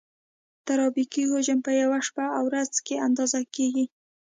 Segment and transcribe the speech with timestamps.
[0.67, 3.85] ترافیکي حجم په یوه شپه او ورځ کې اندازه کیږي